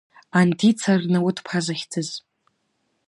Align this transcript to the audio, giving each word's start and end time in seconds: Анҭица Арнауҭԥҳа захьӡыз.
Анҭица 0.39 0.87
Арнауҭԥҳа 0.93 1.59
захьӡыз. 1.65 2.09